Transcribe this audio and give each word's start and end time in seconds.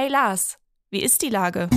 Hey 0.00 0.06
Lars, 0.06 0.58
wie 0.92 1.02
ist 1.02 1.22
die 1.22 1.28
Lage? 1.28 1.68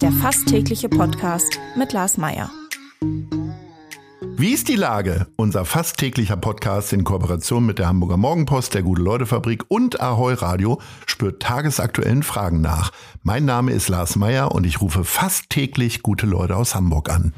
Der 0.00 0.12
fast 0.12 0.46
tägliche 0.46 0.88
Podcast 0.88 1.58
mit 1.74 1.92
Lars 1.92 2.18
Meier. 2.18 2.48
Wie 4.36 4.52
ist 4.52 4.68
die 4.68 4.76
Lage? 4.76 5.26
Unser 5.34 5.64
fast 5.64 5.98
täglicher 5.98 6.36
Podcast 6.36 6.92
in 6.92 7.02
Kooperation 7.02 7.66
mit 7.66 7.80
der 7.80 7.88
Hamburger 7.88 8.16
Morgenpost, 8.16 8.74
der 8.74 8.84
Gute-Leute-Fabrik 8.84 9.64
und 9.66 10.00
Ahoi 10.00 10.34
Radio 10.34 10.80
spürt 11.06 11.42
tagesaktuellen 11.42 12.22
Fragen 12.22 12.60
nach. 12.60 12.92
Mein 13.24 13.44
Name 13.44 13.72
ist 13.72 13.88
Lars 13.88 14.14
Meier 14.14 14.52
und 14.52 14.66
ich 14.66 14.80
rufe 14.80 15.02
fast 15.02 15.50
täglich 15.50 16.02
gute 16.02 16.26
Leute 16.26 16.54
aus 16.54 16.76
Hamburg 16.76 17.10
an. 17.10 17.34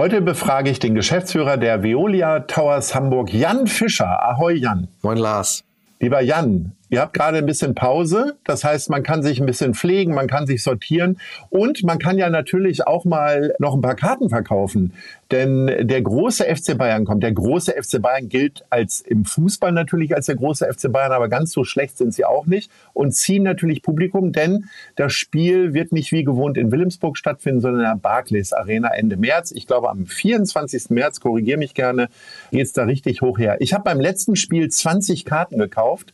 Heute 0.00 0.22
befrage 0.22 0.70
ich 0.70 0.78
den 0.78 0.94
Geschäftsführer 0.94 1.58
der 1.58 1.82
Veolia 1.82 2.40
Towers 2.40 2.94
Hamburg, 2.94 3.34
Jan 3.34 3.66
Fischer. 3.66 4.26
Ahoi 4.26 4.54
Jan. 4.54 4.88
Moin 5.02 5.18
Lars. 5.18 5.62
Lieber 6.02 6.20
Jan, 6.20 6.72
ihr 6.92 7.00
habt 7.00 7.14
gerade 7.14 7.38
ein 7.38 7.46
bisschen 7.46 7.74
Pause. 7.74 8.36
Das 8.44 8.62
heißt, 8.62 8.90
man 8.90 9.02
kann 9.02 9.22
sich 9.22 9.40
ein 9.40 9.46
bisschen 9.46 9.74
pflegen, 9.74 10.14
man 10.14 10.28
kann 10.28 10.46
sich 10.46 10.62
sortieren 10.62 11.18
und 11.48 11.82
man 11.82 11.98
kann 11.98 12.18
ja 12.18 12.28
natürlich 12.28 12.86
auch 12.86 13.06
mal 13.06 13.54
noch 13.58 13.74
ein 13.74 13.80
paar 13.80 13.96
Karten 13.96 14.28
verkaufen. 14.28 14.92
Denn 15.30 15.66
der 15.66 16.02
große 16.02 16.44
FC 16.44 16.76
Bayern 16.76 17.06
kommt. 17.06 17.22
Der 17.22 17.32
große 17.32 17.72
FC 17.72 18.02
Bayern 18.02 18.28
gilt 18.28 18.64
als 18.68 19.00
im 19.00 19.24
Fußball 19.24 19.72
natürlich 19.72 20.14
als 20.14 20.26
der 20.26 20.34
große 20.34 20.70
FC 20.70 20.92
Bayern, 20.92 21.12
aber 21.12 21.30
ganz 21.30 21.52
so 21.52 21.64
schlecht 21.64 21.96
sind 21.96 22.12
sie 22.12 22.26
auch 22.26 22.44
nicht 22.44 22.70
und 22.92 23.12
ziehen 23.12 23.42
natürlich 23.42 23.82
Publikum, 23.82 24.32
denn 24.32 24.66
das 24.94 25.14
Spiel 25.14 25.72
wird 25.72 25.92
nicht 25.92 26.12
wie 26.12 26.24
gewohnt 26.24 26.58
in 26.58 26.70
Wilhelmsburg 26.70 27.16
stattfinden, 27.16 27.62
sondern 27.62 27.80
in 27.80 27.86
der 27.86 27.96
Barclays 27.96 28.52
Arena 28.52 28.88
Ende 28.88 29.16
März. 29.16 29.50
Ich 29.52 29.66
glaube, 29.66 29.88
am 29.88 30.04
24. 30.04 30.90
März, 30.90 31.20
korrigiere 31.20 31.58
mich 31.58 31.72
gerne, 31.72 32.08
geht's 32.50 32.74
da 32.74 32.84
richtig 32.84 33.22
hoch 33.22 33.38
her. 33.38 33.56
Ich 33.60 33.72
habe 33.72 33.84
beim 33.84 34.00
letzten 34.00 34.36
Spiel 34.36 34.68
20 34.68 35.24
Karten 35.24 35.56
gekauft. 35.56 36.12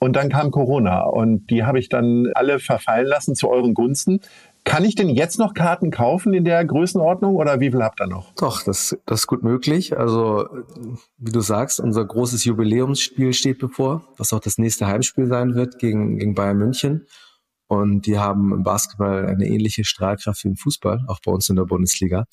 Und 0.00 0.14
dann 0.14 0.28
kam 0.28 0.50
Corona 0.50 1.02
und 1.02 1.50
die 1.50 1.64
habe 1.64 1.78
ich 1.78 1.88
dann 1.88 2.30
alle 2.34 2.60
verfallen 2.60 3.06
lassen 3.06 3.34
zu 3.34 3.48
euren 3.48 3.74
Gunsten. 3.74 4.20
Kann 4.64 4.84
ich 4.84 4.94
denn 4.94 5.08
jetzt 5.08 5.38
noch 5.38 5.54
Karten 5.54 5.90
kaufen 5.90 6.34
in 6.34 6.44
der 6.44 6.64
Größenordnung 6.64 7.36
oder 7.36 7.58
wie 7.58 7.70
viel 7.70 7.82
habt 7.82 8.00
ihr 8.00 8.06
noch? 8.06 8.32
Doch, 8.34 8.62
das, 8.62 8.96
das 9.06 9.20
ist 9.20 9.26
gut 9.26 9.42
möglich. 9.42 9.98
Also, 9.98 10.46
wie 11.16 11.32
du 11.32 11.40
sagst, 11.40 11.80
unser 11.80 12.04
großes 12.04 12.44
Jubiläumsspiel 12.44 13.32
steht 13.32 13.58
bevor, 13.58 14.04
was 14.18 14.32
auch 14.32 14.40
das 14.40 14.58
nächste 14.58 14.86
Heimspiel 14.86 15.26
sein 15.26 15.54
wird 15.54 15.78
gegen, 15.78 16.18
gegen 16.18 16.34
Bayern 16.34 16.58
München. 16.58 17.06
Und 17.66 18.06
die 18.06 18.18
haben 18.18 18.52
im 18.52 18.62
Basketball 18.62 19.26
eine 19.26 19.46
ähnliche 19.46 19.84
Strahlkraft 19.84 20.44
wie 20.44 20.48
im 20.48 20.56
Fußball, 20.56 21.04
auch 21.06 21.20
bei 21.24 21.32
uns 21.32 21.48
in 21.48 21.56
der 21.56 21.64
Bundesliga. 21.64 22.26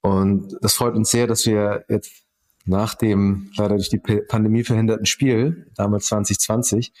Und 0.00 0.56
das 0.60 0.74
freut 0.74 0.94
uns 0.94 1.10
sehr, 1.10 1.26
dass 1.26 1.44
wir 1.44 1.84
jetzt 1.88 2.27
nach 2.68 2.94
dem 2.94 3.50
leider 3.56 3.76
durch 3.76 3.88
die 3.88 3.98
Pandemie 3.98 4.62
verhinderten 4.62 5.06
Spiel, 5.06 5.66
damals 5.74 6.06
2020, 6.06 6.92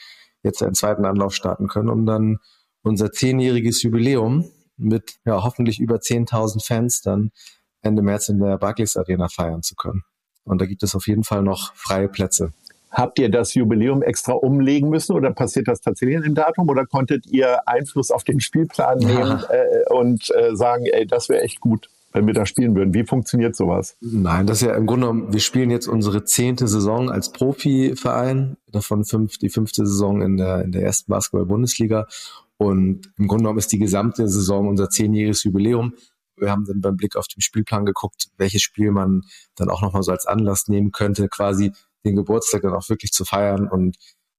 jetzt 0.42 0.62
einen 0.62 0.74
zweiten 0.74 1.04
Anlauf 1.04 1.34
starten 1.34 1.68
können, 1.68 1.90
um 1.90 2.06
dann 2.06 2.38
unser 2.82 3.12
zehnjähriges 3.12 3.82
Jubiläum 3.82 4.50
mit 4.76 5.16
ja, 5.26 5.42
hoffentlich 5.42 5.78
über 5.78 5.96
10.000 5.96 6.64
Fans 6.64 7.02
dann 7.02 7.32
Ende 7.82 8.02
März 8.02 8.28
in 8.28 8.38
der 8.38 8.56
Barclays 8.58 8.96
Arena 8.96 9.28
feiern 9.28 9.62
zu 9.62 9.74
können. 9.74 10.04
Und 10.44 10.60
da 10.60 10.66
gibt 10.66 10.82
es 10.82 10.94
auf 10.94 11.06
jeden 11.06 11.24
Fall 11.24 11.42
noch 11.42 11.74
freie 11.74 12.08
Plätze. 12.08 12.52
Habt 12.90 13.18
ihr 13.18 13.30
das 13.30 13.52
Jubiläum 13.52 14.02
extra 14.02 14.32
umlegen 14.32 14.88
müssen 14.88 15.14
oder 15.14 15.32
passiert 15.32 15.68
das 15.68 15.82
tatsächlich 15.82 16.24
im 16.24 16.34
Datum 16.34 16.70
oder 16.70 16.86
konntet 16.86 17.26
ihr 17.26 17.68
Einfluss 17.68 18.10
auf 18.10 18.24
den 18.24 18.40
Spielplan 18.40 18.98
nehmen 18.98 19.44
äh, 19.50 19.92
und 19.92 20.30
äh, 20.34 20.56
sagen, 20.56 20.86
ey, 20.86 21.06
das 21.06 21.28
wäre 21.28 21.42
echt 21.42 21.60
gut? 21.60 21.90
Wenn 22.12 22.26
wir 22.26 22.34
da 22.34 22.46
spielen 22.46 22.74
würden. 22.74 22.94
Wie 22.94 23.04
funktioniert 23.04 23.54
sowas? 23.54 23.96
Nein, 24.00 24.46
das 24.46 24.62
ist 24.62 24.68
ja 24.68 24.74
im 24.74 24.86
Grunde 24.86 25.06
genommen, 25.06 25.32
wir 25.32 25.40
spielen 25.40 25.70
jetzt 25.70 25.88
unsere 25.88 26.24
zehnte 26.24 26.66
Saison 26.66 27.10
als 27.10 27.32
Profiverein, 27.32 28.56
davon 28.70 29.04
fünf, 29.04 29.38
die 29.38 29.50
fünfte 29.50 29.86
Saison 29.86 30.22
in 30.22 30.36
der, 30.36 30.62
in 30.62 30.72
der 30.72 30.82
ersten 30.82 31.10
Basketball-Bundesliga. 31.10 32.06
Und 32.56 33.12
im 33.18 33.28
Grunde 33.28 33.44
genommen 33.44 33.58
ist 33.58 33.72
die 33.72 33.78
gesamte 33.78 34.28
Saison 34.28 34.68
unser 34.68 34.90
zehnjähriges 34.90 35.44
Jubiläum. 35.44 35.94
Wir 36.36 36.50
haben 36.50 36.64
dann 36.64 36.80
beim 36.80 36.96
Blick 36.96 37.16
auf 37.16 37.28
den 37.28 37.40
Spielplan 37.40 37.84
geguckt, 37.84 38.28
welches 38.36 38.62
Spiel 38.62 38.90
man 38.90 39.22
dann 39.56 39.70
auch 39.70 39.82
nochmal 39.82 40.02
so 40.02 40.12
als 40.12 40.26
Anlass 40.26 40.68
nehmen 40.68 40.92
könnte, 40.92 41.28
quasi 41.28 41.72
den 42.04 42.16
Geburtstag 42.16 42.62
dann 42.62 42.74
auch 42.74 42.88
wirklich 42.88 43.12
zu 43.12 43.24
feiern 43.24 43.68
und 43.68 43.96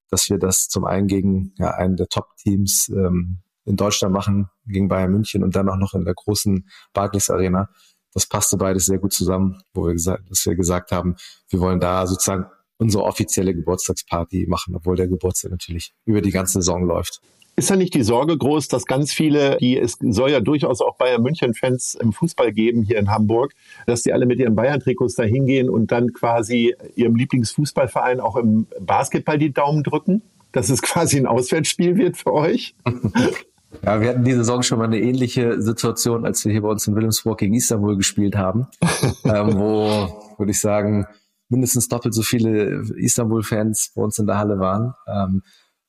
dass 0.09 0.29
wir 0.29 0.39
das 0.39 0.69
zum 0.69 0.85
einen 0.85 1.07
gegen 1.07 1.53
ja, 1.57 1.71
einen 1.71 1.95
der 1.95 2.07
Top-Teams 2.07 2.89
ähm, 2.89 3.39
in 3.69 3.77
Deutschland 3.77 4.13
machen 4.13 4.49
gegen 4.65 4.87
Bayern 4.87 5.11
München 5.11 5.43
und 5.43 5.55
dann 5.55 5.69
auch 5.69 5.77
noch 5.77 5.93
in 5.93 6.03
der 6.03 6.15
großen 6.15 6.67
Barclays 6.93 7.29
Arena. 7.29 7.69
Das 8.13 8.25
passte 8.25 8.57
beides 8.57 8.87
sehr 8.87 8.97
gut 8.97 9.13
zusammen, 9.13 9.61
wo 9.73 9.85
wir 9.85 9.93
gesagt, 9.93 10.29
dass 10.29 10.45
wir 10.45 10.55
gesagt 10.55 10.91
haben, 10.91 11.15
wir 11.49 11.59
wollen 11.59 11.79
da 11.79 12.07
sozusagen 12.07 12.45
unsere 12.79 13.03
offizielle 13.03 13.53
Geburtstagsparty 13.53 14.47
machen, 14.47 14.75
obwohl 14.75 14.95
der 14.95 15.07
Geburtstag 15.07 15.51
natürlich 15.51 15.93
über 16.05 16.21
die 16.21 16.31
ganze 16.31 16.53
Saison 16.53 16.85
läuft. 16.85 17.21
Ist 17.55 17.69
ja 17.69 17.75
nicht 17.75 17.93
die 17.93 18.03
Sorge 18.03 18.37
groß, 18.37 18.69
dass 18.69 18.85
ganz 18.85 19.11
viele, 19.11 19.57
die 19.57 19.77
es 19.77 19.97
soll 19.99 20.31
ja 20.31 20.39
durchaus 20.39 20.79
auch 20.79 20.95
Bayern 20.95 21.21
München-Fans 21.21 21.95
im 21.95 22.13
Fußball 22.13 22.53
geben 22.53 22.83
hier 22.83 22.97
in 22.97 23.11
Hamburg, 23.11 23.53
dass 23.85 24.01
die 24.01 24.13
alle 24.13 24.25
mit 24.25 24.39
ihren 24.39 24.55
Bayern-Trikots 24.55 25.15
da 25.15 25.23
hingehen 25.23 25.69
und 25.69 25.91
dann 25.91 26.13
quasi 26.13 26.73
ihrem 26.95 27.15
Lieblingsfußballverein 27.15 28.21
auch 28.21 28.37
im 28.37 28.67
Basketball 28.79 29.37
die 29.37 29.51
Daumen 29.51 29.83
drücken? 29.83 30.21
Dass 30.53 30.69
es 30.69 30.81
quasi 30.81 31.17
ein 31.17 31.27
Auswärtsspiel 31.27 31.97
wird 31.97 32.15
für 32.15 32.33
euch? 32.33 32.75
Ja, 33.83 34.01
wir 34.01 34.09
hatten 34.09 34.23
diese 34.23 34.39
Saison 34.39 34.61
schon 34.61 34.79
mal 34.79 34.85
eine 34.85 34.99
ähnliche 34.99 35.61
Situation, 35.61 36.25
als 36.25 36.43
wir 36.43 36.51
hier 36.51 36.61
bei 36.61 36.69
uns 36.69 36.85
in 36.85 36.95
Wilhelmsburg 36.95 37.39
gegen 37.39 37.53
Istanbul 37.53 37.95
gespielt 37.95 38.35
haben, 38.35 38.67
ähm, 39.23 39.57
wo, 39.57 40.33
würde 40.37 40.51
ich 40.51 40.59
sagen, 40.59 41.07
mindestens 41.47 41.87
doppelt 41.87 42.13
so 42.13 42.21
viele 42.21 42.83
Istanbul-Fans 42.95 43.93
bei 43.95 44.01
uns 44.01 44.19
in 44.19 44.27
der 44.27 44.37
Halle 44.37 44.59
waren. 44.59 44.93
Ähm, 45.07 45.43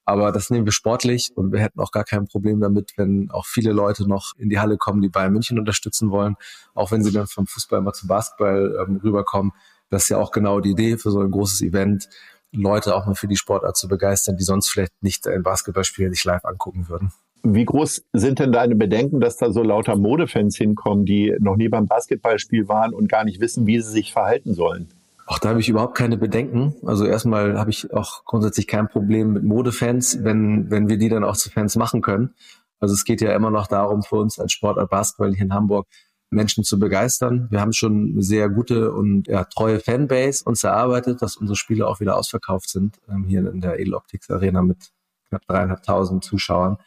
aber 0.05 0.33
das 0.33 0.51
nehmen 0.51 0.65
wir 0.65 0.73
sportlich 0.73 1.31
und 1.37 1.53
wir 1.53 1.61
hätten 1.61 1.78
auch 1.78 1.93
gar 1.93 2.05
kein 2.05 2.27
Problem 2.27 2.61
damit, 2.61 2.95
wenn 2.97 3.31
auch 3.31 3.47
viele 3.47 3.73
Leute 3.73 4.09
noch 4.09 4.33
in 4.39 4.49
die 4.49 4.59
Halle 4.59 4.77
kommen, 4.77 5.03
die 5.03 5.09
Bayern 5.09 5.33
München 5.33 5.59
unterstützen 5.59 6.11
wollen, 6.11 6.37
auch 6.75 6.91
wenn 6.91 7.05
sie 7.05 7.12
dann 7.12 7.27
vom 7.27 7.47
Fußball 7.47 7.81
mal 7.81 7.93
zum 7.93 8.09
Basketball 8.09 8.77
ähm, 8.83 8.97
rüberkommen. 8.97 9.53
Das 9.89 10.05
ist 10.05 10.09
ja 10.09 10.19
auch 10.19 10.33
genau 10.33 10.61
die 10.61 10.71
Idee 10.71 10.97
für 10.97 11.11
so 11.11 11.21
ein 11.21 11.31
großes 11.31 11.62
Event, 11.62 12.09
Leute 12.53 12.97
auch 12.97 13.07
mal 13.07 13.15
für 13.15 13.28
die 13.28 13.37
Sportart 13.37 13.77
zu 13.77 13.87
begeistern, 13.87 14.37
die 14.37 14.43
sonst 14.43 14.71
vielleicht 14.71 15.01
nicht 15.03 15.27
ein 15.28 15.43
Basketballspiel 15.43 16.11
sich 16.11 16.25
live 16.25 16.45
angucken 16.45 16.89
würden. 16.89 17.12
Wie 17.43 17.65
groß 17.65 18.05
sind 18.12 18.39
denn 18.39 18.53
deine 18.53 18.77
Bedenken, 18.77 19.21
dass 19.21 19.37
da 19.37 19.51
so 19.51 19.62
lauter 19.62 19.97
Modefans 19.97 20.56
hinkommen, 20.56 21.05
die 21.05 21.34
noch 21.41 21.56
nie 21.56 21.69
beim 21.69 21.87
Basketballspiel 21.87 22.69
waren 22.69 22.93
und 22.93 23.09
gar 23.09 23.25
nicht 23.25 23.41
wissen, 23.41 23.67
wie 23.67 23.81
sie 23.81 23.91
sich 23.91 24.12
verhalten 24.12 24.55
sollen? 24.55 24.89
Auch 25.27 25.39
da 25.39 25.51
habe 25.51 25.61
ich 25.61 25.69
überhaupt 25.69 25.97
keine 25.97 26.17
Bedenken. 26.17 26.75
Also 26.84 27.06
erstmal 27.06 27.59
habe 27.59 27.71
ich 27.71 27.93
auch 27.95 28.25
grundsätzlich 28.25 28.67
kein 28.67 28.89
Problem 28.89 29.33
mit 29.33 29.45
Modefans, 29.45 30.25
wenn, 30.25 30.71
wenn 30.71 30.89
wir 30.89 30.99
die 30.99 31.09
dann 31.09 31.25
auch 31.25 31.37
zu 31.37 31.51
Fans 31.51 31.77
machen 31.77 32.03
können. 32.03 32.34
Also 32.81 32.95
es 32.95 33.05
geht 33.05 33.21
ja 33.21 33.34
immer 33.34 33.51
noch 33.51 33.67
darum, 33.69 34.03
für 34.03 34.17
uns 34.17 34.39
als 34.41 34.53
Sportart 34.53 34.91
Basketball 34.91 35.33
hier 35.33 35.45
in 35.45 35.55
Hamburg 35.55 35.87
Menschen 36.31 36.65
zu 36.65 36.78
begeistern. 36.78 37.49
Wir 37.51 37.61
haben 37.61 37.72
schon 37.72 38.12
eine 38.12 38.22
sehr 38.22 38.49
gute 38.49 38.93
und 38.93 39.28
ja, 39.28 39.45
treue 39.45 39.81
Fanbase 39.81 40.45
uns 40.45 40.65
erarbeitet, 40.65 41.22
dass 41.22 41.37
unsere 41.37 41.57
Spiele 41.57 41.87
auch 41.87 42.01
wieder 42.01 42.17
ausverkauft 42.17 42.69
sind, 42.69 42.99
ähm, 43.09 43.25
hier 43.25 43.49
in 43.51 43.61
der 43.61 43.78
Edeloptics 43.78 44.31
Arena 44.31 44.62
mit 44.62 44.91
knapp 45.28 45.47
dreieinhalbtausend 45.47 46.25
Zuschauern. 46.25 46.78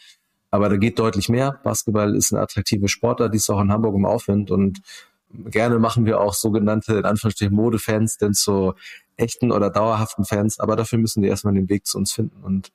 Aber 0.53 0.69
da 0.69 0.77
geht 0.77 0.99
deutlich 0.99 1.29
mehr. 1.29 1.59
Basketball 1.63 2.15
ist 2.15 2.31
eine 2.31 2.43
attraktive 2.43 2.87
Sportart, 2.87 3.33
die 3.33 3.37
ist 3.37 3.49
auch 3.49 3.59
in 3.59 3.71
Hamburg 3.71 3.95
im 3.95 4.05
Aufwind 4.05 4.51
und 4.51 4.81
gerne 5.45 5.79
machen 5.79 6.05
wir 6.05 6.21
auch 6.21 6.35
sogenannte, 6.35 6.93
in 6.93 7.05
Anführungsstrichen, 7.05 7.55
Modefans, 7.55 8.19
denn 8.19 8.35
zu 8.35 8.75
echten 9.17 9.51
oder 9.51 9.71
dauerhaften 9.71 10.25
Fans. 10.25 10.59
Aber 10.59 10.75
dafür 10.75 10.99
müssen 10.99 11.23
die 11.23 11.27
erstmal 11.27 11.55
den 11.55 11.69
Weg 11.69 11.87
zu 11.87 11.97
uns 11.97 12.11
finden. 12.11 12.43
Und 12.43 12.71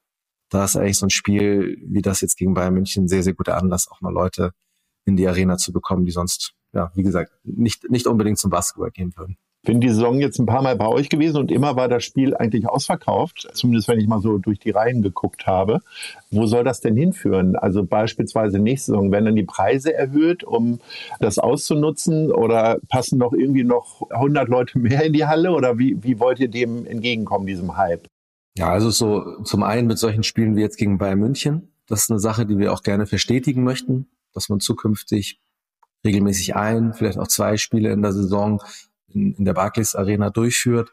da 0.49 0.65
ist 0.65 0.75
eigentlich 0.75 0.99
so 0.99 1.07
ein 1.07 1.11
Spiel 1.11 1.79
wie 1.87 2.03
das 2.03 2.21
jetzt 2.21 2.37
gegen 2.37 2.53
Bayern 2.53 2.75
München 2.75 3.07
sehr, 3.07 3.23
sehr 3.23 3.35
guter 3.35 3.57
Anlass, 3.57 3.89
auch 3.89 4.01
mal 4.01 4.13
Leute 4.13 4.55
in 5.05 5.17
die 5.17 5.29
Arena 5.29 5.57
zu 5.57 5.73
bekommen, 5.73 6.05
die 6.05 6.11
sonst, 6.11 6.55
ja, 6.73 6.91
wie 6.97 7.05
gesagt, 7.05 7.31
nicht, 7.45 7.89
nicht 7.89 8.09
unbedingt 8.09 8.39
zum 8.39 8.51
Basketball 8.51 8.91
gehen 8.91 9.17
würden 9.17 9.37
bin 9.63 9.81
die 9.81 9.89
Saison 9.89 10.21
jetzt 10.21 10.39
ein 10.39 10.47
paar 10.47 10.63
Mal 10.63 10.77
bei 10.77 10.87
euch 10.87 11.09
gewesen 11.09 11.37
und 11.37 11.51
immer 11.51 11.77
war 11.77 11.89
das 11.89 12.05
Spiel 12.05 12.37
eigentlich 12.37 12.69
ausverkauft, 12.69 13.49
zumindest 13.53 13.89
wenn 13.89 13.99
ich 13.99 14.07
mal 14.07 14.21
so 14.21 14.39
durch 14.39 14.59
die 14.59 14.71
Reihen 14.71 15.03
geguckt 15.03 15.47
habe. 15.47 15.81
Wo 16.31 16.47
soll 16.47 16.65
das 16.65 16.81
denn 16.81 16.97
hinführen? 16.97 17.57
Also 17.57 17.85
beispielsweise 17.85 18.59
nächste 18.61 18.93
Saison, 18.93 19.13
werden 19.13 19.27
dann 19.27 19.37
die 19.37 19.43
Preise 19.43 19.93
erhöht, 19.93 20.45
um 20.45 20.79
das 21.21 21.39
auszunutzen 21.39 22.31
oder 22.31 22.79
passen 22.89 23.19
noch 23.19 23.33
irgendwie 23.33 23.65
noch 23.65 24.09
100 24.11 24.49
Leute 24.49 24.79
mehr 24.79 25.05
in 25.05 25.13
die 25.13 25.27
Halle 25.27 25.51
oder 25.51 25.79
wie, 25.79 26.03
wie 26.03 26.21
wollt 26.21 26.39
ihr 26.41 26.49
dem 26.49 26.87
entgegenkommen, 26.87 27.47
diesem 27.47 27.77
Hype? 27.77 28.07
Ja, 28.57 28.71
also 28.71 28.91
so 28.91 29.43
zum 29.43 29.63
einen 29.63 29.87
mit 29.87 29.99
solchen 29.99 30.23
Spielen 30.23 30.57
wie 30.57 30.63
jetzt 30.63 30.79
gegen 30.79 30.99
Bayern 30.99 31.19
München. 31.19 31.73
Das 31.87 32.03
ist 32.03 32.11
eine 32.11 32.21
Sache, 32.21 32.47
die 32.47 32.59
wir 32.59 32.73
auch 32.73 32.83
gerne 32.83 33.07
verstetigen 33.07 33.65
möchten, 33.65 34.09
dass 34.35 34.49
man 34.49 34.61
zukünftig 34.61 35.41
regelmäßig 36.05 36.57
ein, 36.57 36.93
vielleicht 36.93 37.19
auch 37.19 37.29
zwei 37.29 37.57
Spiele 37.57 37.93
in 37.93 38.03
der 38.03 38.13
Saison 38.13 38.63
in, 39.13 39.35
in 39.35 39.45
der 39.45 39.55
Barclays 39.55 39.95
Arena 39.95 40.31
durchführt. 40.31 40.91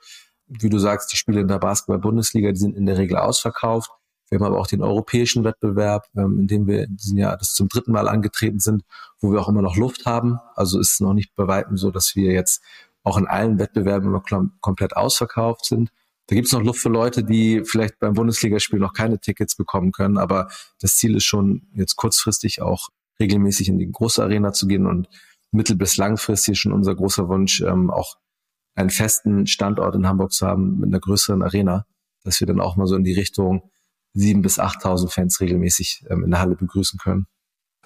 Wie 0.47 0.69
du 0.69 0.77
sagst, 0.77 1.11
die 1.11 1.17
Spiele 1.17 1.41
in 1.41 1.47
der 1.47 1.59
Basketball-Bundesliga, 1.59 2.51
die 2.51 2.59
sind 2.59 2.75
in 2.75 2.85
der 2.85 2.97
Regel 2.97 3.17
ausverkauft. 3.17 3.91
Wir 4.29 4.39
haben 4.39 4.45
aber 4.45 4.59
auch 4.59 4.67
den 4.67 4.81
europäischen 4.81 5.43
Wettbewerb, 5.43 6.07
ähm, 6.15 6.39
in 6.39 6.47
dem 6.47 6.67
wir 6.67 6.83
in 6.83 6.97
diesem 6.97 7.17
Jahr 7.17 7.37
das 7.37 7.53
zum 7.53 7.67
dritten 7.67 7.91
Mal 7.91 8.07
angetreten 8.07 8.59
sind, 8.59 8.83
wo 9.19 9.31
wir 9.31 9.39
auch 9.39 9.49
immer 9.49 9.61
noch 9.61 9.75
Luft 9.75 10.05
haben. 10.05 10.39
Also 10.55 10.79
ist 10.79 10.93
es 10.93 10.99
noch 10.99 11.13
nicht 11.13 11.35
bei 11.35 11.47
weitem 11.47 11.77
so, 11.77 11.91
dass 11.91 12.15
wir 12.15 12.31
jetzt 12.31 12.63
auch 13.03 13.17
in 13.17 13.27
allen 13.27 13.59
Wettbewerben 13.59 14.09
immer 14.09 14.23
komplett 14.61 14.95
ausverkauft 14.95 15.65
sind. 15.65 15.91
Da 16.27 16.35
gibt 16.35 16.47
es 16.47 16.53
noch 16.53 16.63
Luft 16.63 16.81
für 16.81 16.89
Leute, 16.89 17.23
die 17.23 17.63
vielleicht 17.63 17.99
beim 17.99 18.13
Bundesligaspiel 18.13 18.79
noch 18.79 18.93
keine 18.93 19.19
Tickets 19.19 19.55
bekommen 19.55 19.91
können, 19.91 20.17
aber 20.17 20.47
das 20.81 20.95
Ziel 20.95 21.15
ist 21.15 21.25
schon 21.25 21.67
jetzt 21.73 21.95
kurzfristig 21.97 22.63
auch 22.63 22.89
regelmäßig 23.19 23.69
in 23.69 23.77
die 23.77 23.91
große 23.91 24.23
Arena 24.23 24.51
zu 24.51 24.65
gehen 24.65 24.87
und 24.87 25.07
mittel- 25.51 25.77
bis 25.77 25.97
langfristig 25.97 26.59
schon 26.59 26.73
unser 26.73 26.95
großer 26.95 27.27
Wunsch, 27.27 27.61
ähm, 27.61 27.89
auch 27.89 28.17
einen 28.75 28.89
festen 28.89 29.47
Standort 29.47 29.95
in 29.95 30.07
Hamburg 30.07 30.33
zu 30.33 30.45
haben 30.45 30.79
mit 30.79 30.89
einer 30.89 30.99
größeren 30.99 31.41
Arena, 31.41 31.85
dass 32.23 32.39
wir 32.39 32.47
dann 32.47 32.59
auch 32.59 32.75
mal 32.75 32.87
so 32.87 32.95
in 32.95 33.03
die 33.03 33.13
Richtung 33.13 33.71
sieben 34.13 34.41
bis 34.41 34.59
8.000 34.59 35.09
Fans 35.09 35.39
regelmäßig 35.39 36.05
ähm, 36.09 36.23
in 36.23 36.31
der 36.31 36.39
Halle 36.39 36.55
begrüßen 36.55 36.99
können 36.99 37.27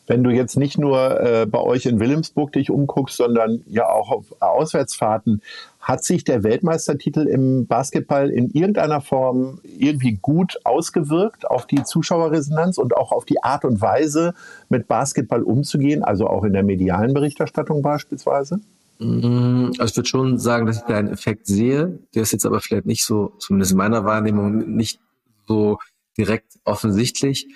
wenn 0.10 0.24
du 0.24 0.32
jetzt 0.32 0.58
nicht 0.58 0.80
nur 0.80 1.22
äh, 1.22 1.46
bei 1.46 1.60
euch 1.60 1.86
in 1.86 2.00
Wilhelmsburg 2.00 2.52
dich 2.52 2.72
umguckst, 2.72 3.18
sondern 3.18 3.62
ja 3.68 3.88
auch 3.88 4.10
auf 4.10 4.26
Auswärtsfahrten, 4.42 5.44
hat 5.80 6.04
sich 6.04 6.24
der 6.24 6.44
Weltmeistertitel 6.44 7.28
im 7.28 7.68
Basketball 7.68 8.32
in 8.32 8.50
irgendeiner 8.50 9.02
Form 9.02 9.60
irgendwie 9.64 10.18
gut 10.20 10.60
ausgewirkt 10.64 11.50
auf 11.50 11.68
die 11.68 11.84
Zuschauerresonanz 11.84 12.80
und 12.80 12.98
auch 12.98 13.12
auf 13.12 13.24
die 13.24 13.44
Art 13.44 13.64
und 13.66 13.82
Weise, 13.82 14.34
mit 14.68 14.88
Basketball 14.88 15.44
umzugehen, 15.44 16.04
also 16.04 16.26
auch 16.26 16.44
in 16.44 16.54
der 16.54 16.64
medialen 16.64 17.14
Berichterstattung 17.14 17.84
beispielsweise? 17.84 18.60
Mm, 18.98 19.68
also 19.78 19.86
ich 19.86 19.96
würde 19.96 20.10
schon 20.10 20.40
sagen, 20.40 20.66
dass 20.66 20.78
ich 20.78 20.84
da 20.84 20.98
einen 20.98 21.14
Effekt 21.14 21.46
sehe. 21.46 22.00
Der 22.16 22.24
ist 22.24 22.32
jetzt 22.32 22.48
aber 22.48 22.62
vielleicht 22.62 22.88
nicht 22.88 23.06
so, 23.06 23.34
zumindest 23.38 23.74
in 23.74 23.78
meiner 23.78 24.06
Wahrnehmung, 24.06 24.76
nicht 24.76 25.00
so 25.48 25.78
direkt 26.18 26.58
offensichtlich. 26.66 27.48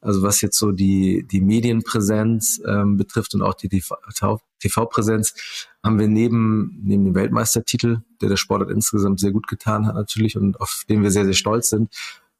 Also 0.00 0.22
was 0.22 0.40
jetzt 0.40 0.58
so 0.58 0.70
die, 0.70 1.26
die 1.26 1.40
Medienpräsenz 1.40 2.60
ähm, 2.66 2.96
betrifft 2.96 3.34
und 3.34 3.42
auch 3.42 3.54
die 3.54 3.68
TV-Präsenz, 3.68 5.34
haben 5.82 5.98
wir 5.98 6.08
neben, 6.08 6.80
neben 6.84 7.04
dem 7.04 7.14
Weltmeistertitel, 7.14 8.02
der 8.20 8.28
der 8.28 8.36
Sportart 8.36 8.70
insgesamt 8.70 9.18
sehr 9.20 9.32
gut 9.32 9.48
getan 9.48 9.86
hat 9.86 9.96
natürlich 9.96 10.36
und 10.36 10.60
auf 10.60 10.84
den 10.88 11.02
wir 11.02 11.10
sehr, 11.10 11.24
sehr 11.24 11.34
stolz 11.34 11.70
sind, 11.70 11.92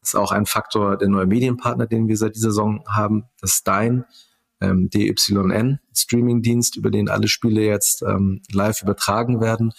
ist 0.02 0.14
auch 0.14 0.30
ein 0.30 0.46
Faktor 0.46 0.96
der 0.96 1.08
neue 1.08 1.26
Medienpartner, 1.26 1.86
den 1.86 2.06
wir 2.06 2.16
seit 2.16 2.36
dieser 2.36 2.50
Saison 2.50 2.84
haben, 2.86 3.24
das 3.40 3.64
Dein, 3.64 4.04
ähm, 4.60 4.88
DYN, 4.90 5.80
Streamingdienst, 5.94 6.76
über 6.76 6.90
den 6.90 7.08
alle 7.08 7.28
Spiele 7.28 7.62
jetzt 7.62 8.02
ähm, 8.02 8.42
live 8.52 8.82
übertragen 8.82 9.40
werden, 9.40 9.72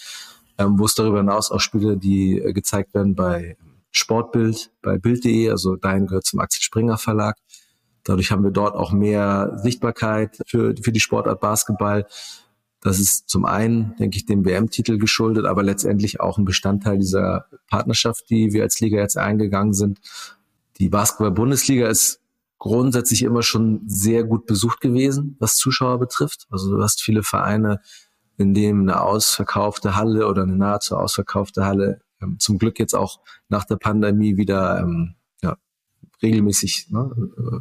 ähm, 0.57 0.77
wo 0.77 0.85
es 0.85 0.95
darüber 0.95 1.19
hinaus 1.19 1.51
auch 1.51 1.59
Spiele, 1.61 1.97
die 1.97 2.39
äh, 2.39 2.51
gezeigt 2.53 2.93
werden 2.93 3.15
bei 3.15 3.57
Sportbild, 3.91 4.71
bei 4.81 4.97
Bild.de, 4.97 5.49
also 5.49 5.75
Dein 5.77 6.07
gehört 6.07 6.25
zum 6.25 6.39
Axel 6.39 6.61
Springer 6.61 6.97
Verlag 6.97 7.37
Dadurch 8.03 8.31
haben 8.31 8.43
wir 8.43 8.51
dort 8.51 8.75
auch 8.75 8.91
mehr 8.91 9.59
Sichtbarkeit 9.61 10.39
für, 10.45 10.75
für 10.81 10.91
die 10.91 10.99
Sportart 10.99 11.39
Basketball. 11.39 12.05
Das 12.81 12.99
ist 12.99 13.29
zum 13.29 13.45
einen, 13.45 13.95
denke 13.97 14.17
ich, 14.17 14.25
dem 14.25 14.45
WM-Titel 14.45 14.97
geschuldet, 14.97 15.45
aber 15.45 15.63
letztendlich 15.63 16.21
auch 16.21 16.37
ein 16.37 16.45
Bestandteil 16.45 16.97
dieser 16.97 17.45
Partnerschaft, 17.69 18.29
die 18.29 18.53
wir 18.53 18.63
als 18.63 18.79
Liga 18.79 18.99
jetzt 18.99 19.17
eingegangen 19.17 19.73
sind. 19.73 19.99
Die 20.79 20.89
Basketball-Bundesliga 20.89 21.87
ist 21.87 22.21
grundsätzlich 22.57 23.23
immer 23.23 23.43
schon 23.43 23.81
sehr 23.85 24.23
gut 24.23 24.45
besucht 24.45 24.79
gewesen, 24.81 25.35
was 25.39 25.55
Zuschauer 25.55 25.99
betrifft. 25.99 26.47
Also 26.49 26.75
du 26.75 26.81
hast 26.81 27.01
viele 27.01 27.23
Vereine, 27.23 27.81
in 28.37 28.53
denen 28.53 28.89
eine 28.89 29.01
ausverkaufte 29.01 29.95
Halle 29.95 30.27
oder 30.27 30.43
eine 30.43 30.55
nahezu 30.55 30.95
ausverkaufte 30.95 31.65
Halle 31.65 32.01
ähm, 32.21 32.37
zum 32.39 32.57
Glück 32.57 32.79
jetzt 32.79 32.95
auch 32.95 33.19
nach 33.49 33.65
der 33.65 33.75
Pandemie 33.75 34.37
wieder 34.37 34.79
ähm, 34.79 35.15
regelmäßig 36.21 36.87
ne, 36.89 37.11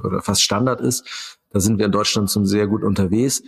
oder 0.05 0.23
fast 0.23 0.43
Standard 0.43 0.81
ist. 0.81 1.39
Da 1.51 1.61
sind 1.61 1.79
wir 1.79 1.87
in 1.87 1.93
Deutschland 1.93 2.31
schon 2.31 2.47
sehr 2.47 2.67
gut 2.67 2.83
unterwegs. 2.83 3.43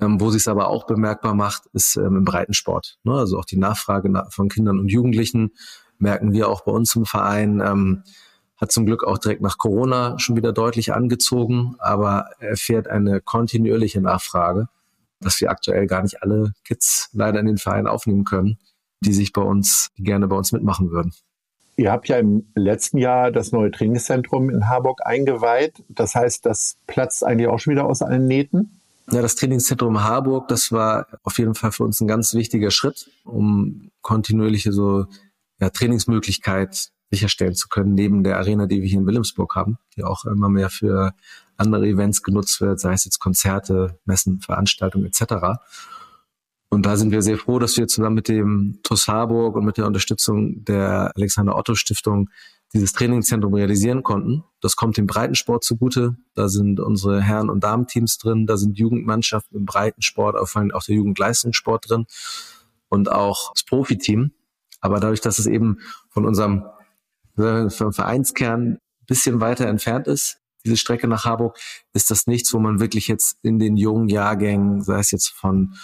Ähm, 0.00 0.20
wo 0.20 0.30
sich 0.30 0.42
es 0.42 0.48
aber 0.48 0.68
auch 0.68 0.86
bemerkbar 0.86 1.34
macht, 1.34 1.66
ist 1.72 1.96
ähm, 1.96 2.16
im 2.16 2.24
Breitensport. 2.24 2.98
Ne? 3.04 3.14
Also 3.14 3.38
auch 3.38 3.44
die 3.44 3.56
Nachfrage 3.56 4.10
na 4.10 4.28
von 4.30 4.48
Kindern 4.48 4.80
und 4.80 4.90
Jugendlichen 4.90 5.52
merken 5.98 6.32
wir 6.32 6.48
auch 6.48 6.64
bei 6.64 6.72
uns 6.72 6.94
im 6.96 7.04
Verein. 7.04 7.60
Ähm, 7.64 8.02
hat 8.56 8.72
zum 8.72 8.86
Glück 8.86 9.04
auch 9.04 9.18
direkt 9.18 9.42
nach 9.42 9.58
Corona 9.58 10.18
schon 10.18 10.36
wieder 10.36 10.52
deutlich 10.52 10.94
angezogen, 10.94 11.74
aber 11.78 12.30
erfährt 12.38 12.88
eine 12.88 13.20
kontinuierliche 13.20 14.00
Nachfrage, 14.00 14.68
dass 15.20 15.40
wir 15.40 15.50
aktuell 15.50 15.86
gar 15.86 16.02
nicht 16.02 16.22
alle 16.22 16.52
Kids 16.64 17.10
leider 17.12 17.40
in 17.40 17.46
den 17.46 17.58
Verein 17.58 17.86
aufnehmen 17.86 18.24
können, 18.24 18.58
die 19.00 19.12
sich 19.12 19.32
bei 19.32 19.42
uns, 19.42 19.90
die 19.98 20.04
gerne 20.04 20.28
bei 20.28 20.36
uns 20.36 20.52
mitmachen 20.52 20.90
würden. 20.90 21.12
Ihr 21.76 21.90
habt 21.90 22.08
ja 22.08 22.18
im 22.18 22.46
letzten 22.54 22.98
Jahr 22.98 23.32
das 23.32 23.52
neue 23.52 23.70
Trainingszentrum 23.70 24.50
in 24.50 24.68
Harburg 24.68 25.00
eingeweiht. 25.04 25.82
Das 25.88 26.14
heißt, 26.14 26.46
das 26.46 26.76
platzt 26.86 27.24
eigentlich 27.24 27.48
auch 27.48 27.58
schon 27.58 27.72
wieder 27.72 27.86
aus 27.86 28.02
allen 28.02 28.26
Nähten. 28.26 28.80
Ja, 29.10 29.20
das 29.20 29.34
Trainingszentrum 29.34 30.02
Harburg, 30.02 30.48
das 30.48 30.72
war 30.72 31.06
auf 31.24 31.38
jeden 31.38 31.54
Fall 31.54 31.72
für 31.72 31.84
uns 31.84 32.00
ein 32.00 32.08
ganz 32.08 32.32
wichtiger 32.34 32.70
Schritt, 32.70 33.10
um 33.24 33.90
kontinuierliche 34.00 34.72
so 34.72 35.06
ja, 35.60 35.70
Trainingsmöglichkeit 35.70 36.90
sicherstellen 37.10 37.54
zu 37.54 37.68
können, 37.68 37.94
neben 37.94 38.24
der 38.24 38.38
Arena, 38.38 38.66
die 38.66 38.80
wir 38.80 38.88
hier 38.88 39.00
in 39.00 39.06
Wilhelmsburg 39.06 39.54
haben, 39.54 39.78
die 39.96 40.04
auch 40.04 40.24
immer 40.24 40.48
mehr 40.48 40.70
für 40.70 41.12
andere 41.56 41.86
Events 41.86 42.22
genutzt 42.22 42.60
wird, 42.60 42.80
sei 42.80 42.92
es 42.92 43.04
jetzt 43.04 43.20
Konzerte, 43.20 43.98
Messen, 44.04 44.40
Veranstaltungen 44.40 45.06
etc. 45.06 45.60
Und 46.74 46.84
da 46.86 46.96
sind 46.96 47.12
wir 47.12 47.22
sehr 47.22 47.38
froh, 47.38 47.60
dass 47.60 47.76
wir 47.76 47.86
zusammen 47.86 48.16
mit 48.16 48.28
dem 48.28 48.80
TUS 48.82 49.06
Harburg 49.06 49.54
und 49.54 49.64
mit 49.64 49.76
der 49.76 49.86
Unterstützung 49.86 50.64
der 50.64 51.12
Alexander 51.14 51.56
Otto 51.56 51.76
Stiftung 51.76 52.28
dieses 52.72 52.92
Trainingszentrum 52.92 53.54
realisieren 53.54 54.02
konnten. 54.02 54.42
Das 54.60 54.74
kommt 54.74 54.96
dem 54.96 55.06
Breitensport 55.06 55.62
zugute. 55.62 56.16
Da 56.34 56.48
sind 56.48 56.80
unsere 56.80 57.22
Herren- 57.22 57.48
und 57.48 57.62
Damenteams 57.62 58.18
drin, 58.18 58.46
da 58.46 58.56
sind 58.56 58.76
Jugendmannschaften 58.76 59.56
im 59.56 59.64
Breitensport, 59.64 60.36
vor 60.48 60.60
allem 60.60 60.72
auch 60.72 60.82
der 60.82 60.96
Jugendleistungssport 60.96 61.88
drin 61.88 62.06
und 62.88 63.10
auch 63.10 63.52
das 63.52 63.62
Profiteam. 63.62 64.32
Aber 64.80 64.98
dadurch, 64.98 65.20
dass 65.20 65.38
es 65.38 65.46
eben 65.46 65.78
von 66.10 66.26
unserem 66.26 66.64
Vereinskern 67.36 68.72
ein 68.72 68.78
bisschen 69.06 69.40
weiter 69.40 69.68
entfernt 69.68 70.08
ist, 70.08 70.40
diese 70.64 70.76
Strecke 70.76 71.06
nach 71.06 71.24
Harburg, 71.24 71.56
ist 71.92 72.10
das 72.10 72.26
nichts, 72.26 72.52
wo 72.52 72.58
man 72.58 72.80
wirklich 72.80 73.06
jetzt 73.06 73.38
in 73.42 73.60
den 73.60 73.76
jungen 73.76 74.08
Jahrgängen, 74.08 74.82
sei 74.82 74.98
es 74.98 75.12
jetzt 75.12 75.28
von 75.28 75.74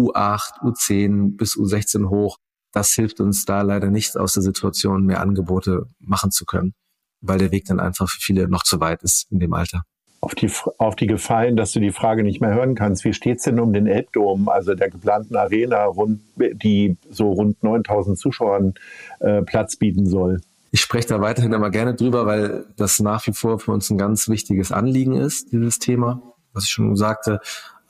U8, 0.00 0.60
U10 0.62 1.36
bis 1.36 1.56
U16 1.56 2.08
hoch. 2.08 2.38
Das 2.72 2.92
hilft 2.94 3.20
uns 3.20 3.44
da 3.44 3.62
leider 3.62 3.90
nicht 3.90 4.16
aus 4.16 4.34
der 4.34 4.42
Situation, 4.42 5.04
mehr 5.04 5.20
Angebote 5.20 5.86
machen 5.98 6.30
zu 6.30 6.44
können, 6.44 6.74
weil 7.20 7.38
der 7.38 7.50
Weg 7.50 7.64
dann 7.64 7.80
einfach 7.80 8.08
für 8.08 8.20
viele 8.20 8.48
noch 8.48 8.62
zu 8.62 8.80
weit 8.80 9.02
ist 9.02 9.30
in 9.30 9.40
dem 9.40 9.52
Alter. 9.52 9.82
Auf 10.22 10.34
die, 10.34 10.50
auf 10.76 10.96
die 10.96 11.06
Gefallen, 11.06 11.56
dass 11.56 11.72
du 11.72 11.80
die 11.80 11.92
Frage 11.92 12.22
nicht 12.22 12.42
mehr 12.42 12.54
hören 12.54 12.74
kannst. 12.74 13.04
Wie 13.04 13.14
steht 13.14 13.38
es 13.38 13.44
denn 13.44 13.58
um 13.58 13.72
den 13.72 13.86
Elbdom, 13.86 14.50
also 14.50 14.74
der 14.74 14.90
geplanten 14.90 15.34
Arena, 15.34 15.84
rund, 15.84 16.20
die 16.36 16.96
so 17.10 17.32
rund 17.32 17.62
9000 17.62 18.18
Zuschauern 18.18 18.74
äh, 19.20 19.42
Platz 19.42 19.76
bieten 19.76 20.06
soll? 20.06 20.42
Ich 20.72 20.82
spreche 20.82 21.08
da 21.08 21.20
weiterhin 21.20 21.52
immer 21.52 21.70
gerne 21.70 21.94
drüber, 21.94 22.26
weil 22.26 22.66
das 22.76 23.00
nach 23.00 23.26
wie 23.26 23.32
vor 23.32 23.58
für 23.58 23.72
uns 23.72 23.90
ein 23.90 23.98
ganz 23.98 24.28
wichtiges 24.28 24.70
Anliegen 24.70 25.14
ist, 25.14 25.52
dieses 25.52 25.78
Thema, 25.78 26.22
was 26.52 26.64
ich 26.64 26.70
schon 26.70 26.94
sagte. 26.96 27.40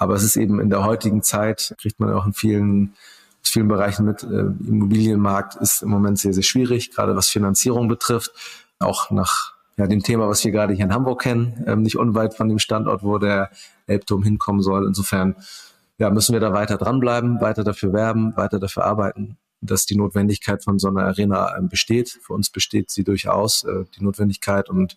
Aber 0.00 0.14
es 0.14 0.22
ist 0.22 0.36
eben 0.36 0.60
in 0.60 0.70
der 0.70 0.82
heutigen 0.82 1.22
Zeit, 1.22 1.74
kriegt 1.78 2.00
man 2.00 2.10
auch 2.14 2.24
in 2.24 2.32
vielen, 2.32 2.94
aus 3.42 3.50
vielen 3.50 3.68
Bereichen 3.68 4.06
mit, 4.06 4.22
äh, 4.22 4.46
Immobilienmarkt 4.66 5.56
ist 5.56 5.82
im 5.82 5.90
Moment 5.90 6.18
sehr, 6.18 6.32
sehr 6.32 6.42
schwierig, 6.42 6.90
gerade 6.90 7.14
was 7.14 7.28
Finanzierung 7.28 7.86
betrifft. 7.86 8.32
Auch 8.78 9.10
nach 9.10 9.52
ja, 9.76 9.86
dem 9.86 10.02
Thema, 10.02 10.26
was 10.26 10.42
wir 10.42 10.52
gerade 10.52 10.72
hier 10.72 10.86
in 10.86 10.94
Hamburg 10.94 11.20
kennen, 11.20 11.62
ähm, 11.66 11.82
nicht 11.82 11.98
unweit 11.98 12.32
von 12.32 12.48
dem 12.48 12.58
Standort, 12.58 13.02
wo 13.02 13.18
der 13.18 13.50
Elbturm 13.86 14.22
hinkommen 14.22 14.62
soll. 14.62 14.86
Insofern 14.86 15.36
ja, 15.98 16.08
müssen 16.08 16.32
wir 16.32 16.40
da 16.40 16.54
weiter 16.54 16.78
dranbleiben, 16.78 17.42
weiter 17.42 17.62
dafür 17.62 17.92
werben, 17.92 18.34
weiter 18.38 18.58
dafür 18.58 18.86
arbeiten, 18.86 19.36
dass 19.60 19.84
die 19.84 19.96
Notwendigkeit 19.96 20.64
von 20.64 20.78
so 20.78 20.88
einer 20.88 21.04
Arena 21.04 21.58
ähm, 21.58 21.68
besteht. 21.68 22.08
Für 22.22 22.32
uns 22.32 22.48
besteht 22.48 22.90
sie 22.90 23.04
durchaus, 23.04 23.64
äh, 23.64 23.84
die 23.98 24.02
Notwendigkeit. 24.02 24.70
Und 24.70 24.96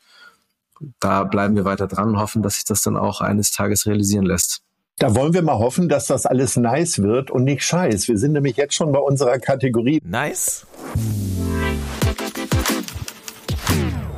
da 1.01 1.25
bleiben 1.25 1.57
wir 1.57 1.65
weiter 1.65 1.88
dran 1.88 2.07
und 2.07 2.19
hoffen, 2.19 2.41
dass 2.41 2.55
sich 2.55 2.63
das 2.63 2.83
dann 2.83 2.95
auch 2.95 3.19
eines 3.19 3.51
Tages 3.51 3.86
realisieren 3.86 4.24
lässt. 4.24 4.63
Da 4.97 5.15
wollen 5.15 5.33
wir 5.33 5.41
mal 5.41 5.57
hoffen, 5.57 5.89
dass 5.89 6.05
das 6.05 6.25
alles 6.25 6.55
nice 6.55 7.01
wird 7.01 7.31
und 7.31 7.43
nicht 7.43 7.63
scheiß. 7.63 8.07
Wir 8.07 8.17
sind 8.17 8.33
nämlich 8.33 8.57
jetzt 8.57 8.75
schon 8.75 8.91
bei 8.91 9.00
unserer 9.00 9.39
Kategorie. 9.39 10.00
Nice 10.05 10.65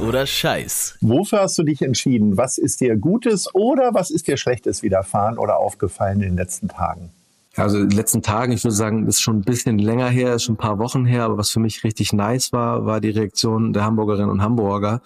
oder 0.05 0.25
Scheiß? 0.25 0.97
Wofür 1.01 1.41
hast 1.41 1.57
du 1.57 1.63
dich 1.63 1.81
entschieden? 1.81 2.37
Was 2.37 2.57
ist 2.57 2.81
dir 2.81 2.95
Gutes 2.95 3.53
oder 3.53 3.93
was 3.93 4.11
ist 4.11 4.27
dir 4.27 4.37
Schlechtes 4.37 4.83
widerfahren 4.83 5.37
oder 5.37 5.57
aufgefallen 5.57 6.21
in 6.21 6.29
den 6.29 6.37
letzten 6.37 6.67
Tagen? 6.67 7.09
Also 7.55 7.79
in 7.79 7.89
den 7.89 7.97
letzten 7.97 8.21
Tagen, 8.21 8.51
ich 8.51 8.63
würde 8.63 8.75
sagen, 8.75 9.07
ist 9.07 9.21
schon 9.21 9.37
ein 9.37 9.43
bisschen 9.43 9.79
länger 9.79 10.09
her, 10.09 10.35
ist 10.35 10.43
schon 10.43 10.55
ein 10.55 10.59
paar 10.59 10.77
Wochen 10.77 11.05
her, 11.05 11.23
aber 11.23 11.37
was 11.37 11.49
für 11.49 11.59
mich 11.59 11.83
richtig 11.83 12.11
nice 12.13 12.51
war, 12.51 12.85
war 12.85 12.99
die 12.99 13.09
Reaktion 13.09 13.71
der 13.73 13.83
Hamburgerinnen 13.83 14.29
und 14.29 14.41
Hamburger 14.41 15.01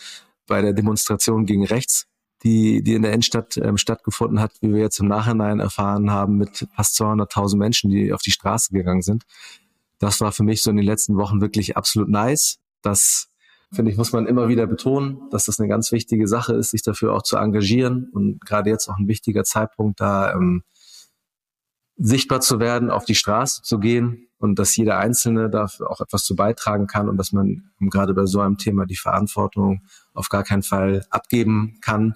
bei 0.47 0.61
der 0.61 0.73
Demonstration 0.73 1.45
gegen 1.45 1.65
rechts 1.65 2.08
die, 2.43 2.81
die 2.83 2.93
in 2.93 3.01
der 3.01 3.11
Innenstadt 3.11 3.57
ähm, 3.57 3.77
stattgefunden 3.77 4.39
hat, 4.39 4.53
wie 4.61 4.73
wir 4.73 4.79
jetzt 4.79 4.99
im 4.99 5.07
Nachhinein 5.07 5.59
erfahren 5.59 6.09
haben, 6.11 6.37
mit 6.37 6.67
fast 6.75 6.99
200.000 6.99 7.57
Menschen, 7.57 7.89
die 7.89 8.13
auf 8.13 8.21
die 8.21 8.31
Straße 8.31 8.71
gegangen 8.73 9.01
sind. 9.01 9.23
Das 9.99 10.21
war 10.21 10.31
für 10.31 10.43
mich 10.43 10.61
so 10.61 10.69
in 10.69 10.77
den 10.77 10.85
letzten 10.85 11.17
Wochen 11.17 11.41
wirklich 11.41 11.75
absolut 11.75 12.09
nice. 12.09 12.59
Das 12.81 13.29
finde 13.73 13.91
ich, 13.91 13.97
muss 13.97 14.13
man 14.13 14.25
immer 14.25 14.47
wieder 14.47 14.67
betonen, 14.67 15.21
dass 15.31 15.45
das 15.45 15.59
eine 15.59 15.67
ganz 15.67 15.91
wichtige 15.91 16.27
Sache 16.27 16.53
ist, 16.53 16.71
sich 16.71 16.81
dafür 16.81 17.13
auch 17.13 17.23
zu 17.23 17.35
engagieren 17.35 18.09
und 18.13 18.39
gerade 18.41 18.69
jetzt 18.69 18.87
auch 18.87 18.97
ein 18.97 19.07
wichtiger 19.07 19.43
Zeitpunkt 19.43 19.99
da 19.99 20.33
ähm, 20.33 20.63
sichtbar 21.97 22.39
zu 22.39 22.59
werden, 22.61 22.89
auf 22.89 23.03
die 23.03 23.15
Straße 23.15 23.61
zu 23.63 23.79
gehen 23.79 24.28
und 24.39 24.57
dass 24.57 24.75
jeder 24.75 24.97
Einzelne 24.97 25.49
dafür 25.49 25.91
auch 25.91 26.01
etwas 26.01 26.23
zu 26.23 26.35
beitragen 26.35 26.87
kann 26.87 27.09
und 27.09 27.17
dass 27.17 27.31
man 27.31 27.69
gerade 27.79 28.13
bei 28.13 28.25
so 28.25 28.39
einem 28.39 28.57
Thema 28.57 28.85
die 28.85 28.95
Verantwortung 28.95 29.81
auf 30.13 30.29
gar 30.29 30.43
keinen 30.43 30.63
Fall 30.63 31.05
abgeben 31.09 31.77
kann. 31.81 32.15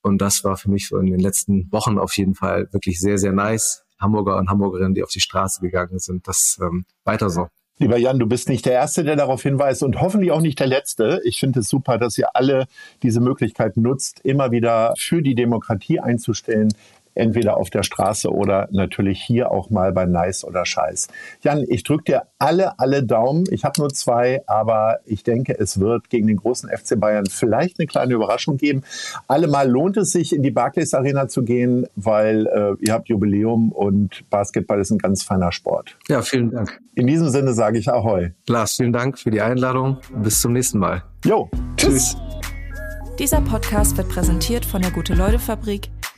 Und 0.00 0.18
das 0.18 0.44
war 0.44 0.56
für 0.56 0.70
mich 0.70 0.88
so 0.88 0.98
in 0.98 1.06
den 1.06 1.20
letzten 1.20 1.70
Wochen 1.72 1.98
auf 1.98 2.16
jeden 2.16 2.34
Fall 2.34 2.68
wirklich 2.72 3.00
sehr, 3.00 3.18
sehr 3.18 3.32
nice. 3.32 3.84
Hamburger 3.98 4.36
und 4.36 4.48
Hamburgerinnen, 4.48 4.94
die 4.94 5.02
auf 5.02 5.10
die 5.10 5.20
Straße 5.20 5.60
gegangen 5.60 5.98
sind, 5.98 6.28
das 6.28 6.58
ähm, 6.60 6.84
weiter 7.04 7.30
so. 7.30 7.48
Lieber 7.78 7.96
Jan, 7.96 8.20
du 8.20 8.26
bist 8.26 8.48
nicht 8.48 8.66
der 8.66 8.74
Erste, 8.74 9.02
der 9.02 9.16
darauf 9.16 9.42
hinweist 9.42 9.82
und 9.82 10.00
hoffentlich 10.00 10.30
auch 10.30 10.40
nicht 10.40 10.60
der 10.60 10.68
Letzte. 10.68 11.20
Ich 11.24 11.40
finde 11.40 11.60
es 11.60 11.68
super, 11.68 11.98
dass 11.98 12.16
ihr 12.16 12.36
alle 12.36 12.66
diese 13.02 13.20
Möglichkeit 13.20 13.76
nutzt, 13.76 14.20
immer 14.20 14.52
wieder 14.52 14.94
für 14.96 15.22
die 15.22 15.34
Demokratie 15.34 15.98
einzustellen, 15.98 16.68
entweder 17.14 17.56
auf 17.56 17.70
der 17.70 17.82
Straße 17.82 18.30
oder 18.30 18.68
natürlich 18.70 19.22
hier 19.22 19.50
auch 19.50 19.70
mal 19.70 19.92
bei 19.92 20.06
Nice 20.06 20.44
oder 20.44 20.66
Scheiß. 20.66 21.08
Jan, 21.42 21.64
ich 21.68 21.82
drücke 21.82 22.04
dir 22.04 22.22
alle, 22.38 22.78
alle 22.78 23.02
Daumen. 23.02 23.44
Ich 23.50 23.64
habe 23.64 23.80
nur 23.80 23.90
zwei, 23.90 24.42
aber 24.46 24.98
ich 25.04 25.22
denke, 25.22 25.58
es 25.58 25.80
wird 25.80 26.10
gegen 26.10 26.26
den 26.26 26.36
großen 26.36 26.68
FC 26.68 26.98
Bayern 26.98 27.26
vielleicht 27.26 27.78
eine 27.78 27.86
kleine 27.86 28.14
Überraschung 28.14 28.56
geben. 28.56 28.82
Allemal 29.28 29.68
lohnt 29.68 29.96
es 29.96 30.10
sich, 30.10 30.34
in 30.34 30.42
die 30.42 30.50
Barclays 30.50 30.94
Arena 30.94 31.28
zu 31.28 31.42
gehen, 31.42 31.86
weil 31.96 32.46
äh, 32.46 32.84
ihr 32.84 32.92
habt 32.92 33.08
Jubiläum 33.08 33.72
und 33.72 34.28
Basketball 34.30 34.80
ist 34.80 34.90
ein 34.90 34.98
ganz 34.98 35.22
feiner 35.22 35.52
Sport. 35.52 35.96
Ja, 36.08 36.22
vielen 36.22 36.50
Dank. 36.50 36.80
In 36.94 37.06
diesem 37.06 37.30
Sinne 37.30 37.54
sage 37.54 37.78
ich 37.78 37.90
Ahoi. 37.90 38.32
Lars, 38.48 38.76
vielen 38.76 38.92
Dank 38.92 39.18
für 39.18 39.30
die 39.30 39.40
Einladung. 39.40 39.98
Bis 40.22 40.40
zum 40.40 40.52
nächsten 40.52 40.78
Mal. 40.78 41.02
Jo, 41.24 41.48
tschüss. 41.76 42.16
Dieser 43.18 43.40
Podcast 43.40 43.96
wird 43.96 44.08
präsentiert 44.08 44.64
von 44.64 44.82
der 44.82 44.90
Gute-Leute-Fabrik 44.90 45.88